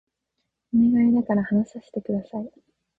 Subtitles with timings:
[0.73, 2.49] お願いだから話させて下さい